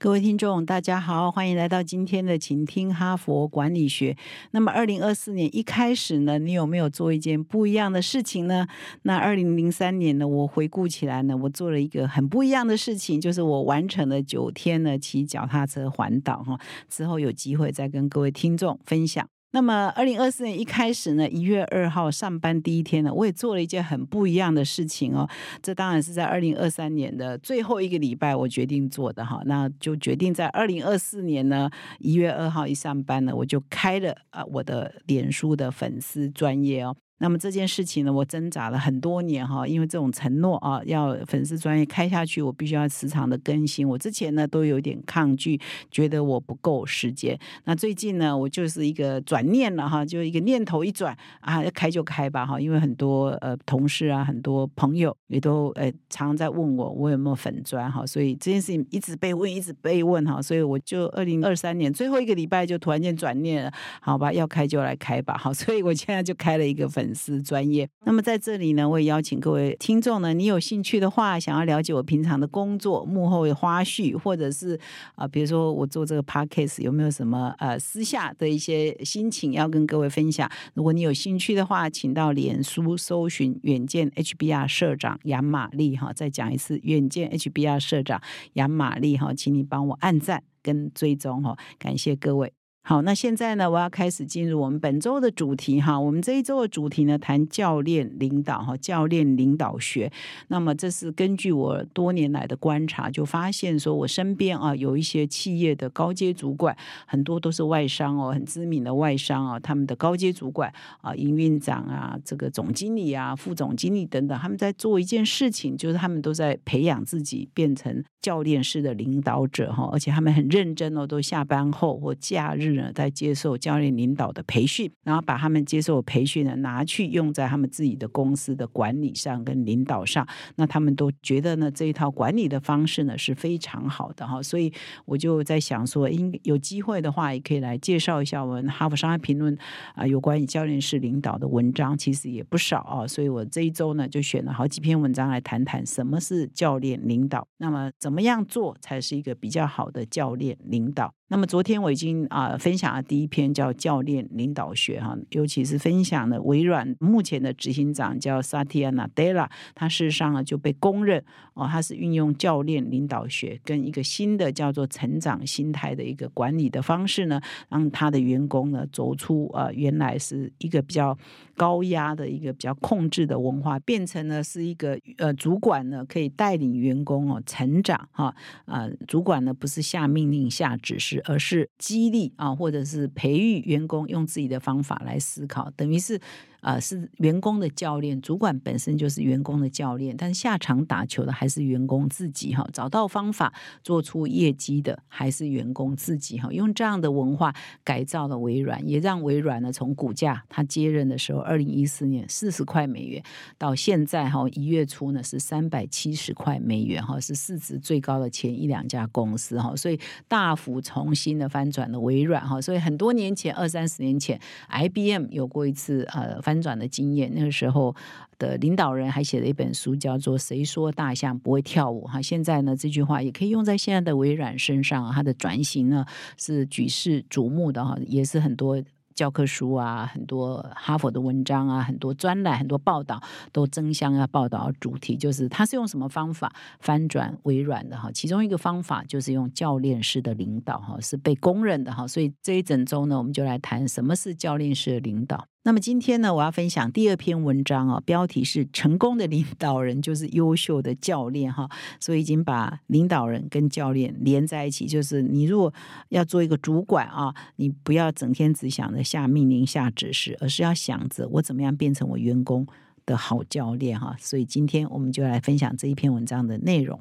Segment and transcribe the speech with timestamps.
[0.00, 4.16] 各位听众，大家好，欢迎来到今天的请听哈佛管理学。
[4.52, 8.68] 那么，二零二四年一开始呢，你有没有做一件不一样的事情呢？
[9.02, 16.56] 那二零零三年呢，我回顾起来呢，我做了一个很不一样的事情，就是我完成了九天呢骑脚踏车环岛哈。
[16.88, 19.28] 之后有机会再跟各位听众分享。
[19.52, 25.26] 那么，二零二四年一开始呢，一月二号上班第一天呢，我也做了一件很不一样的事情哦。
[25.62, 29.40] 这当然是在二零二三年的最后一个礼拜我决定做的哈。
[29.46, 36.94] 那就决定在二零二四年呢，一月二号一上班呢，我就开了啊我的脸书的粉丝专业哦。
[37.18, 43.86] 那么这件事情呢，我挣扎了很多年哈，因为这种承诺啊，要粉丝专业开下去，我必须要时常的更新。
[43.88, 47.36] 我之前呢都有点抗拒，觉得我不够时间。
[47.64, 52.60] 那最近呢，我就是一个转念了哈，就一个念头一转啊，要开就开吧哈。
[52.60, 67.07] 因为很多呃同事啊，很多朋友也都呃常常在问我，我有没有粉专哈，所以这件事情一直被问，一直被问哈，所以我就二零二三年最后一个礼拜就突然间转念了，好吧，要开就来开吧好，所以我现在就开了一个粉。
[67.08, 74.78] 粉丝专业，那么在这里呢，我也邀请各位听众呢，你有兴趣的话，想要了解我平常的工作幕后的花絮，或者是
[75.14, 80.50] 啊，比如说我做这个 podcast 有没有什么呃私下的一些心情要跟各位分享？
[80.74, 88.20] 如果你有兴趣的话，请到脸书搜寻远见 HBR 社长杨玛丽哈，再讲一次远见 HBR 社长
[88.52, 92.57] 杨玛丽哈，请你帮我按赞跟追踪哈，感谢各位。
[92.88, 96.00] 好，那现在呢，我要开始进入我们本周的主题哈。
[96.00, 100.10] 我们这一周的主题呢，谈教练领导哈，教练领导学。
[100.46, 106.74] 那么这是根据我多年来的观察，就发现说我身边啊有一些企业的高阶主管，
[107.06, 110.72] 很多都是外商哦，很知名的外商啊，他们的高阶主管
[111.02, 122.92] 啊，营运长啊，这个总经理啊，副总经理等等，他们在做一件事情，就是他们都在培养自己变成教练式的领导者哈，而且他们很认真哦，都下班后或假日呢。
[122.94, 134.70] 在接受教练领导的培训，然后把他们接受培训呢拿去用在他们自己的公司的管理上跟领导上，那他们都觉得呢这一套管理的方式呢是非常好的哈，所以
[135.06, 139.56] 我就在想说，应有机会的话也可以来介绍一下我们哈佛商业评论
[139.94, 151.14] 啊有关于教练式领导的文章，其实也不少啊，所以我这一周呢就选了好几篇文章来谈谈什么是教练领导，那么怎么么样做才是一个比较好的教练领导。
[151.30, 161.22] 那么昨天我已经啊分享了第一篇叫教练领导学哈，尤其是分享了微软目前的执行长叫 Satya Nadella，他事实上呢就被公认
[161.52, 171.16] 哦，他是运用教练领导学跟一个新的叫做成长心态的一个管理的方式呢，让他的员工呢走出呃原来是一个比较
[171.54, 178.34] 高压的一个比较控制的文化，变成呢是一个呃主管呢可以带领员工哦成长哈
[178.64, 181.17] 啊，主管呢不是下命令下指示。
[181.24, 186.20] 而是激励啊，或者是培育员工用自己的方法来思考，等于是。
[186.60, 192.68] 啊，是员工的教练，主管本身就是员工的教练，但下场打球的还是员工自己哈。
[192.72, 193.54] 找到方法
[193.84, 196.52] 做出业绩的还是员工自己哈。
[196.52, 197.54] 用这样的文化
[197.84, 203.22] 改造了微软，也让微软呢从股价他接任的时候，二零一四年四十块美元，
[203.56, 212.60] 到现在哈一月初呢是三百七十块美元哈，是市值最高的前一两家公司哈，所以大幅重新的翻转了微软哈。
[212.60, 216.47] 所以很多年前二三十年前，IBM 有过一次呃。
[216.48, 217.94] 翻转的经验，那个时候
[218.38, 222.22] 的领导人还写了一本书，叫做《谁说大象不会跳舞》哈。
[222.22, 226.06] 现在呢，这句话也可以用在现在的微软身上，它的转型呢
[226.38, 228.82] 是举世瞩目的哈，也是很多。
[229.14, 233.20] 教科书啊，很多哈佛的文章啊，很多专栏、很多报道
[233.50, 238.12] 都争相要报道主题，就是他是用什么方法翻转微软的哈？
[238.12, 242.06] 其中一个方法就是用教练式的领导哈，是被公认的哈。
[242.06, 245.48] 所以这一整周呢，我们就来谈什么是教练式的领导。
[245.68, 251.68] 那么今天呢，我要分享第二篇文章啊，标题是“成功的领导人 就是优秀的教练”哈，
[252.00, 254.86] 所以已经把领导人跟教练连在一起。
[254.86, 255.70] 就是你如果
[256.08, 262.66] 要做一个主管啊，你不要整天只想着下命令、下指示，而是要想着我怎么样变成我员工
[263.04, 264.16] 的好教练哈。
[264.18, 266.98] 所以今天我们就来分享这一篇文章的内容。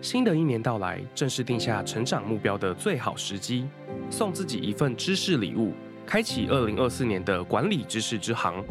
[0.00, 3.66] 新的一年到来，正是定下成长目标的最好时机，
[4.08, 5.72] 送自己一份知识礼物。
[6.08, 8.64] 开启二零二四年的管理知识之行。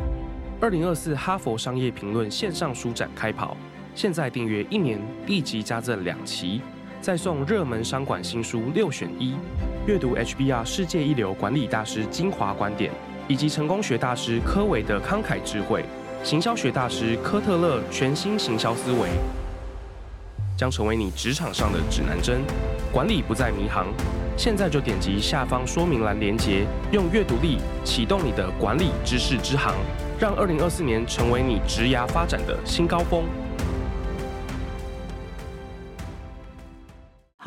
[0.59, 3.55] 二零二四哈佛商业评论线上书展开跑，
[3.93, 6.61] 现在订阅一年，立即加赠两期，
[6.99, 9.35] 再送热门商管新书六选一，
[9.85, 12.91] 阅读 HBR 世界一流管理大师精华观点，
[13.27, 15.85] 以及成功学大师科维的慷慨智慧，
[16.23, 19.09] 行销学大师科特勒全新行销思维，
[20.57, 22.41] 将成为你职场上的指南针。
[22.91, 23.87] 管理不再迷航，
[24.35, 29.75] 现在就点击下方说明栏连接，用阅读力启动你的管理知识之航，
[30.19, 33.23] 让二零二四年成为你职涯发展的新高峰。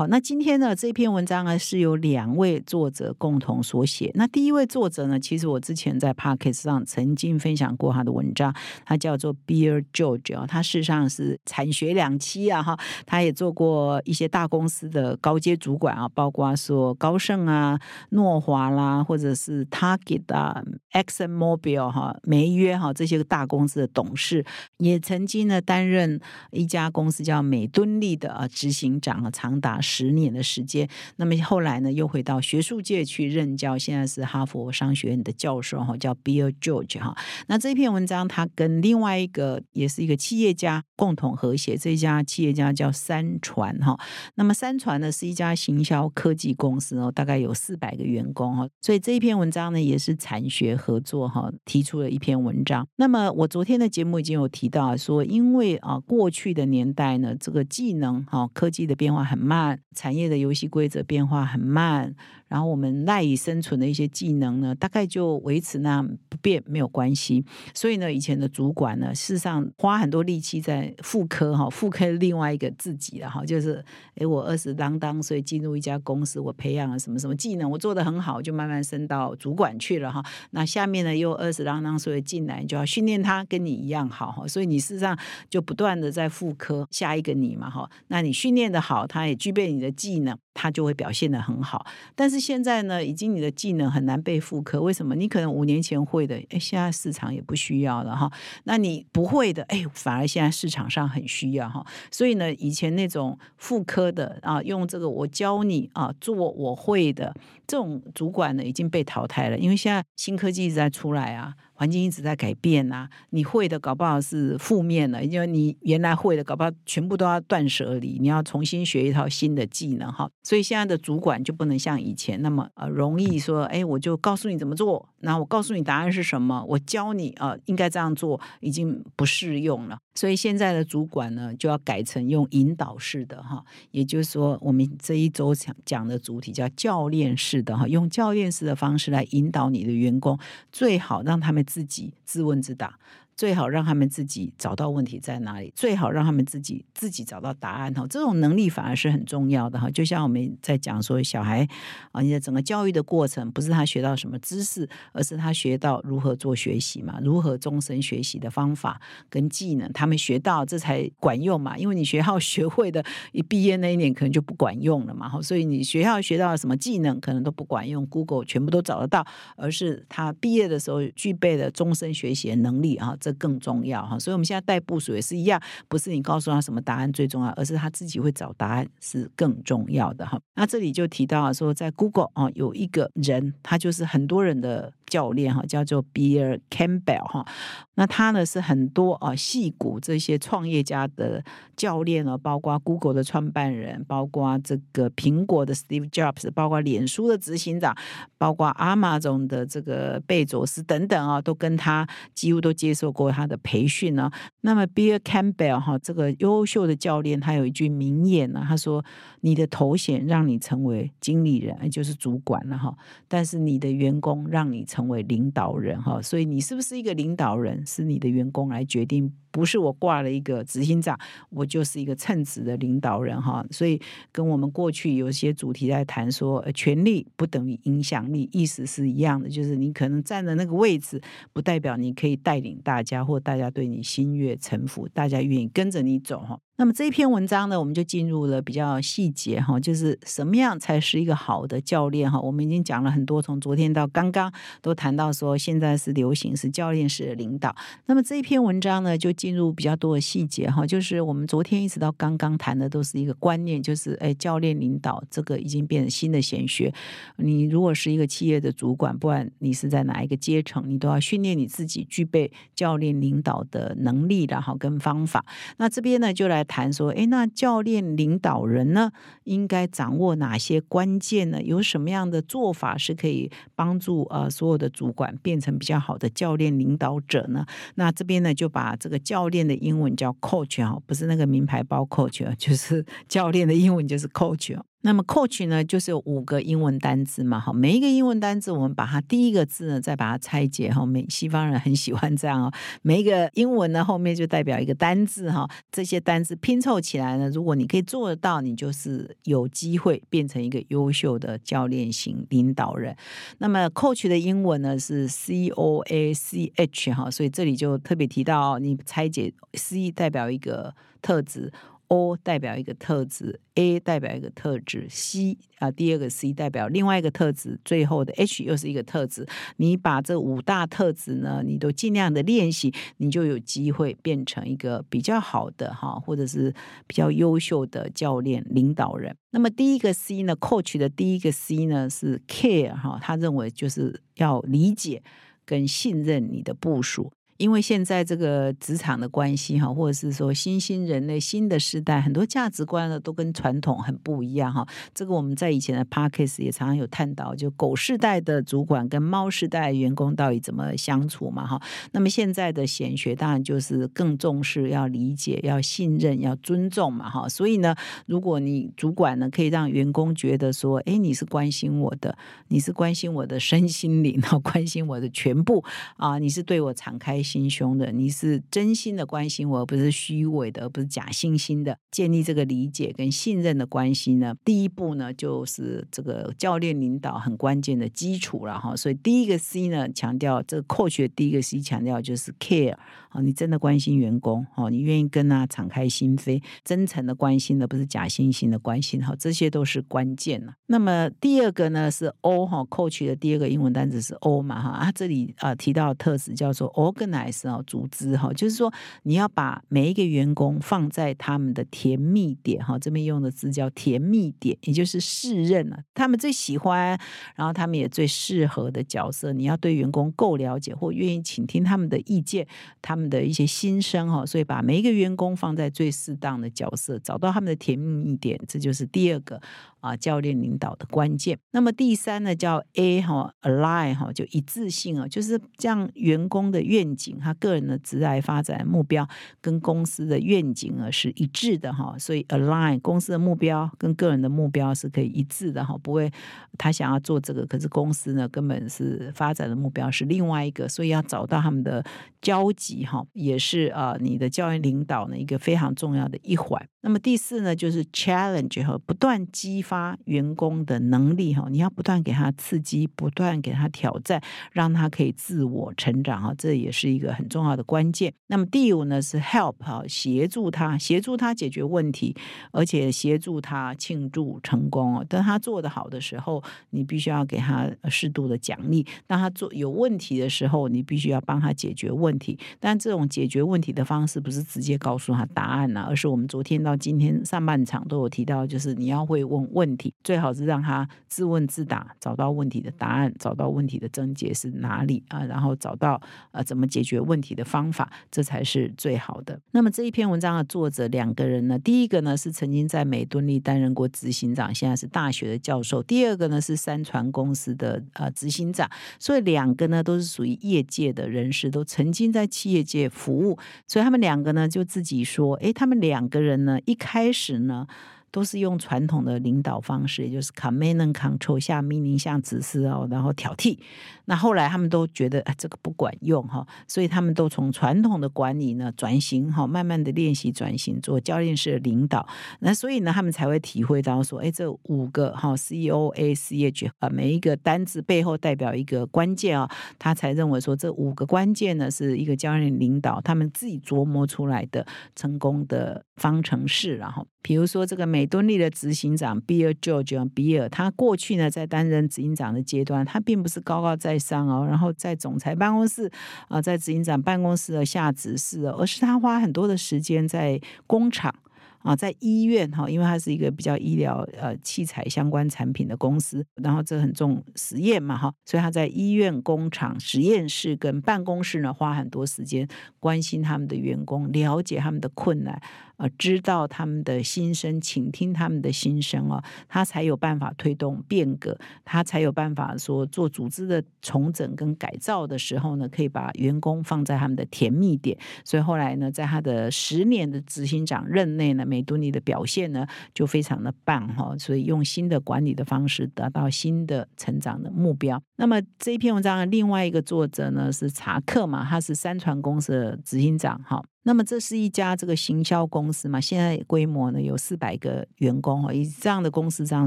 [0.00, 4.11] 好，那今天呢这篇文章呢是由两位作者共同所写。
[4.14, 8.50] 那第一位作者呢，其实我之前在 p o c k e t 上曾经分享过他的文章，
[8.87, 20.62] 他叫做 Beer George 啊，他事实上是产学两栖啊哈，他也做过一些大公司的高阶主管啊，包括说高盛啊、诺华啦，或者是 Target 啊、
[20.93, 24.43] Exxon Mobil 哈、梅约哈这些大公司的董事，
[24.79, 26.19] 也曾经呢担任
[26.52, 29.79] 一家公司叫美敦力的啊执行长啊，长达。
[29.91, 37.17] 十年的时间，那么后来呢，又回到学术界去任教，现在是哈佛商学院的教授哈，叫 Bill George 哈。
[37.49, 43.99] 那这篇文章他跟另外一个也是一个企业家共同合写，这家企业家叫三传哈。
[44.37, 52.87] 那么三传呢是一家行销科技公司哦，大概有四百个员工哈，所以这一篇文章呢也是产学合作哈提出了一篇文章。
[52.97, 59.80] 那么我昨天的节目已经有提到说，因为啊过去的年代呢，这个技能哈科技的变化很慢。
[59.94, 62.15] 产业的游戏规则变化很慢。
[62.50, 67.44] 然后我们赖以生存的一些技能呢，大概就维持那不变没有关系。
[67.73, 73.82] 所以呢，以前的主管呢，事实上花很多力气在复刻哈，复刻另外一个自己了哈，就是
[74.17, 80.20] 诶，我二十当当，所以进入一家公司，我培养了什么什么技能，我做的很好，就慢慢升到主管去了哈。
[80.50, 84.49] 那下面呢，又二十当当，所以进来就要训练他跟你一样好哈。
[84.49, 85.17] 所以你事实上
[85.49, 87.88] 就不断的在复刻下一个你嘛哈。
[88.08, 90.37] 那你训练的好，他也具备你的技能。
[90.52, 94.81] 他就会表现的很好，但是现在呢，已经你的技能很难被复刻。
[94.81, 95.15] 为什么？
[95.15, 98.33] 你可能五年前会的，哎，现在市场也不需要了哈。
[98.65, 101.85] 那你不会的，哎，反而现在市场上很需要哈。
[102.11, 107.35] 所以呢，以前那种复刻的啊，用这个我教你啊做我会的
[107.67, 111.55] 这种主管呢，已经被淘汰了，因为现在新科技一直在出来啊。
[111.81, 120.31] 环境一直在改变呐，你会的搞不好是负面的，因为你原来会的搞不好全部都要断舍离，你要重新学一套新的技能哈。
[120.43, 129.97] 所以现在的主管就不能像以前那么呃容易说，哎，我就告诉你怎么做，然后我告诉你答案是什么，我教你啊应该这样做，已经不适用了。
[130.21, 140.39] 所以现在的主管呢，就要改成用引导式的哈，也就是说，我们这一周讲讲的主体叫教练式的哈，用教练式的方式来引导你的员工，
[140.71, 142.99] 最好让他们自己自问自答。
[143.41, 148.07] 最好让他们自己找到问题在哪里，最好让他们自己自己找到答案哈。
[148.07, 149.91] 这种能力反而是很重要的哈。
[149.91, 151.67] 就像我们在讲说，小孩
[152.13, 159.01] 啊，你的整个教育的过程，不是他学到什么知识，而是他学到如何做学习嘛，如何终身学习的方法
[159.31, 161.79] 跟技能，他们学到这才管用嘛。
[161.79, 163.03] 因为你学校 学会的，
[163.33, 165.41] 一毕业那一年可能就不管用了嘛。
[165.41, 169.27] 所以你学校学到什么技能，可能都不管用，Google 全部都找得到，
[169.57, 173.17] 而是他毕业的时候具备的终身学习的能力啊。
[173.19, 180.40] 这更重要哈，所以我们现在带部署也是一样，不是你告诉他什么答案最重要，而是他自己会找答案是更重要的哈。
[180.55, 187.47] 那这里就提到说，在 Google 啊，有一个人，他就是很多人的教练哈，叫做 Bear Campbell 哈。
[187.95, 191.45] 那他呢是很多啊戏骨这些创业家的
[191.76, 197.95] 教练呢，包括 Google 的创办人，包括这个苹果的 Steve Jobs，包括脸书的执行长，
[198.38, 203.31] 包括 Amazon 的这个贝佐斯等等啊，都跟他几乎都接受过。
[203.31, 204.31] 他的培训呢？
[204.62, 209.05] 那么，Bear Campbell 哈，这个优秀的教练，他有一句名言呢，他说
[209.41, 212.93] ：“你的头衔让你成为经理人，就是主管了哈，
[213.29, 221.19] 但是你的员工让你成为领导人哈，所以你是不是一个领导人，是你的员工来决定。”不是我挂了一个执行长，
[221.50, 223.64] 我就是一个称职的领导人哈。
[223.71, 231.21] 所以跟我们过去有些主题在谈说，权力不等于影响力，意思是一样的，就是你可能站的那个位置，
[231.52, 236.59] 不代表你可以带领大家，或大家对你心悦诚服，大家愿意跟着你走哈。
[236.81, 242.41] 那么这一篇文章呢，我们就进入了比较细节哈，就是什么样才是一个好的教练哈。
[242.41, 247.77] 我们已经讲了很多，从昨天到刚刚都谈到说，现在是流行是教练式的领导。
[248.07, 256.91] 那么这一篇文章呢，就进入比较多的细节哈，就是我们昨天一直到刚刚谈的都是一个观念，就是哎，教练领导这个已经变成新的显学。
[257.37, 265.45] 你如果是一个企业的主管，不管你是在哪一个阶层，你都要训练你自己具备教练领导的能力，然后跟方法。
[265.77, 269.11] 那这边呢，就来谈说，哎，那教练领导人呢，
[269.43, 271.61] 应该掌握哪些关键呢？
[271.61, 277.67] 有什么样的做法是可以帮助呃所有的主管变成比较好的教练领导者呢？
[277.97, 284.79] 那这边呢，就把这个教练的英文叫 coach 啊，不是那个名牌包 coach，就是教练的英文就是 coach。
[285.02, 303.16] 那么 coach 呢，就是有五个英文单字嘛，哈，每一个英文单字，我们把它第一个字呢，再把它拆解，哈，美西方人很喜欢这样哦，每一个英文呢后面就代表一个单字，哈，这些单字拼凑起来呢，如果你可以做得到，你就是有机会变成一个优秀的教练型领导人。
[303.57, 311.73] 那么 coach 的英文呢是 c o a c h 哈，所以这里就特别提到，你拆解 c 代表一个特质。
[312.11, 319.47] O 代表一个特质，A 代表一个特质，C 啊，第二个 C 代表另外一个特质，最后的 H 又是一个特质。
[319.76, 326.75] 你把这五大特质呢，你都尽量的练习，你就有机会变成一个比较好的哈，或者是
[327.07, 329.37] 比较优秀的教练领导人。
[329.52, 335.23] 那么第一个 C 呢，Coach 的第一个 C 呢是 Care 哈，他认为就是要理解
[335.64, 337.31] 跟信任你的部署。
[337.61, 344.87] 因为现在这个职场的关系哈，或者是说新兴人类新的时代，很多价值观呢都跟传统很不一样哈。
[345.12, 351.79] 这个我们在以前的 parkes 也常常有探讨，就狗世代的主管跟猫世代员工到底怎么相处嘛哈。
[352.12, 357.47] 那么现在的显学当然就是更重视要理解、要信任、要尊重嘛哈。
[357.47, 362.38] 所以呢，如果你主管呢可以让员工觉得说，哎，你是关心我的，
[362.69, 365.85] 你是关心我的身心灵，然后关心我的全部
[366.17, 367.45] 啊，你是对我敞开。
[367.50, 371.97] 心胸的，你是真心的关心我，而不是虚伪的，而不是假惺惺的。
[372.12, 378.95] 建立这个理解跟信任的关系呢，第一步呢，就是这个教练领导很关键的基础了哈。
[378.95, 382.97] 所以第一个 C 呢，强调这个 coach 的第一个 C 强调就是 care
[383.30, 390.75] 啊，你真的关心员工哦，你愿意跟他敞开心扉，真诚的关心的，不是假惺惺的关心哈，这些都是关键了。
[390.87, 397.39] 那么第二个呢是 O 哈，coach 的第二个英文单词是 O 嘛哈，啊这里啊提到特质叫做 organize。
[397.40, 398.92] 还是哦，组织哈，就是说
[399.23, 407.18] 你要把每一个员工放在他们的甜蜜点哈，这边用的字叫甜蜜点，也就是适任了，他们最喜欢，
[407.56, 409.52] 然后他们也最适合的角色。
[409.52, 412.66] 你要对员工够了解，或愿意倾听他们的意见，
[413.00, 414.44] 他们的一些心声哈。
[414.44, 419.61] 所以把每一个员工放在最适当的角色，找到他们的甜蜜点，这就是第二个。
[420.00, 421.59] 啊，教练领导的关键。
[421.73, 429.29] 那么第三呢，叫 A 哈，align 哈，就一致性啊，就是这样，员工的愿景，他个人的职业发展目标
[429.61, 432.17] 跟公司的愿景啊是一致的哈。
[432.19, 436.31] 所以 align 公司的目标跟个人的目标是可以一致的哈，不会
[436.79, 442.05] 他想要做这个，可是公司呢根本是发展的目标是另外一个，所以要找到他们的
[442.41, 446.89] 交集哈，也是啊，你的教练领导呢一个非常重要的一环。
[447.03, 458.33] 那么第四呢，就是 challenge 和不断激发员工的能力哈，你要不断给他刺激，不断给他挑战，让他可以自我成长哈，这也是一个很重要的关键。
[458.47, 462.37] 那么第五呢是 help 哈，协助他，协助他解决问题，
[462.73, 465.26] 而且协助他庆祝成功哦。
[465.29, 472.59] 当他做得好的时候，你必须要给他适度的奖励；当他做有问题的时候，你必须要帮他解决问题。
[472.79, 486.21] 但这种解决问题的方式不是直接告诉他答案呐，而是我们昨天到今天上半场都有提到，就是你要会问问题，最好是让他自问自答，找到问题的答案，找到问题的症结是哪里啊，然后找到
[486.52, 489.59] 呃怎么解解决问题的方法，这才是最好的。
[489.71, 498.87] 那么这一篇文章的作者两个人呢，第一个呢是曾经在美敦力担任过执行长，现在是大学的教授；第二个呢是三船公司的呃执行长，
[499.19, 506.78] 所以两个呢都是属于业界的人士，都曾经在企业界服务，所以他们两个呢就自己说，哎，他们两个人呢。
[506.85, 507.87] 一开始呢。
[508.31, 513.79] 都是用传统的领导方式，也就是 command and control 下命令、下指示哦，然后挑剔。
[514.27, 522.25] 那后来他们都觉得啊，这个不管用哈，所以他们都从传统的管理呢转型哈，慢慢的练习转型做教练式的领导。
[522.61, 529.69] 那所以呢，他们才会体会到说，哎，这五个哈 C O A C H 啊，每一个单字背后代表一个关键啊，
[529.99, 536.97] 他才认为说这五个关键呢是一个教练领导他们自己琢磨出来的成功的方程式。
[536.97, 538.20] 然后，比如说这个美。
[538.21, 546.11] 美敦力的执行长 Bill George 比尔，他过去呢在担任执行长的阶段，他并不是高高在上哦，然后在总裁办公室
[546.49, 551.35] 啊，在执行长办公室的下指示，而是他花很多的时间在工厂。
[551.83, 562.69] 啊，在医院哈，因为它是一个比较医疗呃器材相关产品的公司，然后这很重实验嘛哈，所以他在医院、工厂、实验室跟办公室呢，花很多时间
[562.99, 565.61] 关心他们的员工，了解他们的困难。
[565.97, 578.17] 呃，知道他们的心声，倾听他们的心声哦，他才有办法推动变革，他才有办法说做组织的重整跟改造的时候呢，可以把员工放在他们的甜蜜点。
[578.47, 582.85] 所以后来呢，在他的十年的执行长任内呢，美敦尼的表现呢
[583.15, 584.37] 就非常的棒哈。
[584.37, 588.21] 所以用新的管理的方式，达到新的成长的目标。
[588.37, 593.83] 那么这一篇文章的另外一个作者呢是查克嘛，他是三船公司的执行长哈。
[594.02, 596.19] 那么这是一家这个行销公司嘛？
[596.19, 599.87] 现在规模呢有四百个员工哈，以这样的公司这样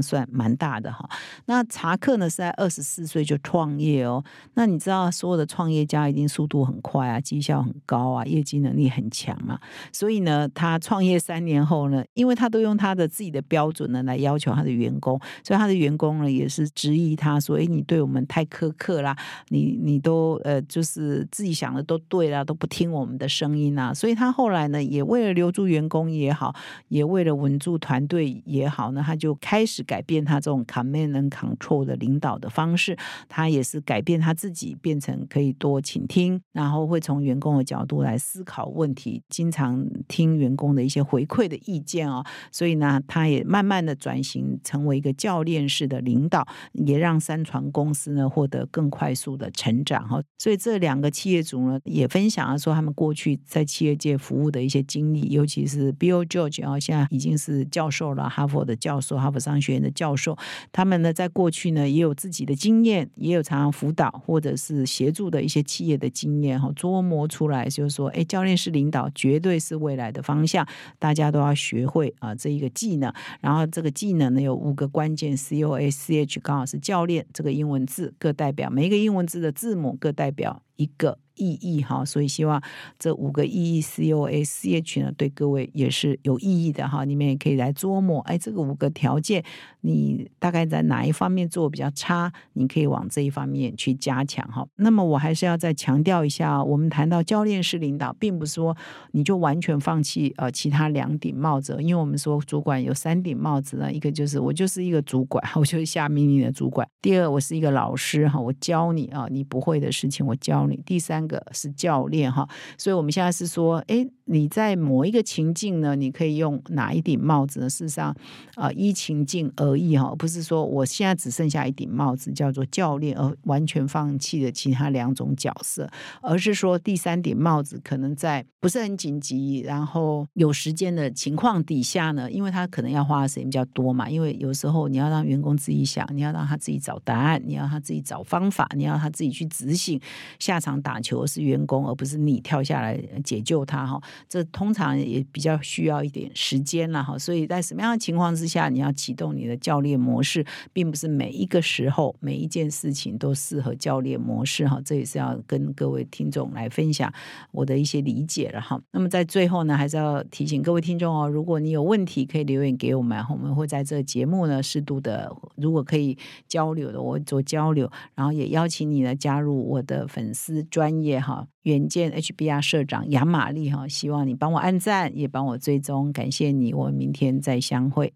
[0.00, 1.08] 算蛮大的哈。
[1.46, 4.24] 那查克呢是在二十四岁就创业哦。
[4.54, 9.58] 那你知道所有的创业家一定速度很快啊，绩效很高啊，业绩能力很强嘛。
[9.92, 19.16] 所以呢，他创业三年后呢，因为他都用他的自己的标准呢来要求他的员工，所以他的员工呢也是质疑他说：“哎，你对我们太苛刻啦，
[19.48, 26.54] 你你都呃就是自己想的都对啦，都不听我们的声音啊。”所以他后来呢，也为了留住员工也好，
[26.88, 32.94] 也为了稳住团队也好呢，他就开始改变他这种 command and control 的领导的方式。
[33.30, 42.22] 他也是改变他自己，变成可以多倾听，然后会从员工的角度来思考问题，经常听员工的一些回馈的意见哦。
[42.52, 50.22] 所以呢，他也慢慢的转型成为一个教练式的领导，也让三船公司呢获得更快速的成长哈。
[50.36, 53.93] 所以这两个企业主呢，也分享了说他们过去在企业。
[53.94, 60.36] 界服务的一些经历，尤其是 Bill George 啊，现在已经是教授了，哈佛的教授，哈佛商学院的教授。
[60.72, 70.66] 他们呢，在过去呢，也有自己的经验，也有常常辅导或者是协助的一些企业的经验，哈，琢磨出来就是说，哎，教练式领导绝对是未来的方向，
[70.98, 73.12] 大家都要学会啊这一个技能。
[73.40, 81.18] 然后这个技能呢，有五个关键，C O A C H 刚好是教练这个英文字，各代表每一个英文字的字母各代表一个。
[81.36, 82.62] 意义哈，所以希望
[82.98, 87.04] 这五个意义 C O A C H 呢，对各位也是有意义的哈。
[87.04, 89.44] 你们也可以来琢磨，哎，这个五个条件，
[89.80, 92.32] 你大概在哪一方面做比较差？
[92.52, 94.66] 你可以往这一方面去加强哈。
[94.76, 98.76] 那么我还是要再强调一下，我们谈到教练式领导，并不是说
[99.10, 111.23] 你就完全放弃呃其他两顶帽子，因为我们说主管有三顶帽子呢，一个就是我就是一个主管， 我就是下命令的主管；第二，我是一个老师哈，我教你啊，你不会的事情我教你；第三。
[111.26, 114.06] 个是教练哈，所以我们现在是说，哎。
[114.26, 117.68] 你在某一个情境呢，你可以用哪一顶帽子呢？
[117.68, 118.16] 事实上，
[118.54, 125.86] 啊，依情境而异哈，不是说我现在只剩下一顶帽子叫做教练，而完全放弃了其他两种角色，
[126.22, 140.00] 而是说第三顶帽子可能在不是很紧急，然后有时间的情况底下呢，因为他可能要花的时间比较多嘛，因为有时候你要让员工自己想，你要让他自己找答案，你要他自己找方法，你要他自己去执行。
[140.38, 144.00] 下场打球是员工，而不是你跳下来解救他哈。
[144.28, 154.80] 这通常也比较需要一点时间了哈，所以在什么样的情况之下，你要启动你的教练模式，并不是每一个时候每一件事情都适合教练模式哈。
[154.84, 157.12] 这也是要跟各位听众来分享
[157.52, 158.80] 我的一些理解了哈。
[158.90, 166.16] 那么在最后呢，还是要提醒各位听众哦，如果你有问题可以留言给我们，我们会在这节目呢适度的，如果可以
[166.48, 171.46] 交流的，我做交流，然后也邀请你呢加入我的粉丝专业哈。
[171.62, 178.12] 远见 HBR 社长杨玛丽哈，希望你帮我按赞，也帮我追踪，感谢你，我们明天再相会。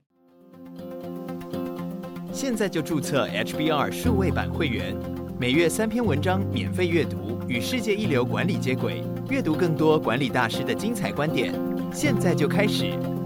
[2.32, 4.94] 现在就注册 HBR 数位版会员，
[5.40, 11.52] 每月三篇文章免费阅读，与世界一流管理接轨，阅读更多管理大师的精彩观点。
[11.92, 13.17] 现在就开始。